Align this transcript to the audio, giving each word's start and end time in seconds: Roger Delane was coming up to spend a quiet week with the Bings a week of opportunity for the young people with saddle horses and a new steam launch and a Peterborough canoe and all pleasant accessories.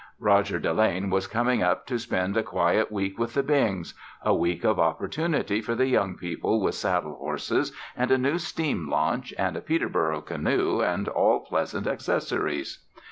Roger 0.17 0.59
Delane 0.59 1.11
was 1.11 1.27
coming 1.27 1.61
up 1.61 1.85
to 1.85 1.99
spend 1.99 2.35
a 2.35 2.41
quiet 2.41 2.91
week 2.91 3.19
with 3.19 3.35
the 3.35 3.43
Bings 3.43 3.93
a 4.23 4.33
week 4.33 4.63
of 4.63 4.79
opportunity 4.79 5.61
for 5.61 5.75
the 5.75 5.85
young 5.85 6.15
people 6.17 6.59
with 6.59 6.73
saddle 6.73 7.13
horses 7.17 7.71
and 7.95 8.09
a 8.09 8.17
new 8.17 8.39
steam 8.39 8.89
launch 8.89 9.31
and 9.37 9.55
a 9.55 9.61
Peterborough 9.61 10.21
canoe 10.21 10.81
and 10.81 11.07
all 11.07 11.41
pleasant 11.41 11.85
accessories. 11.85 12.83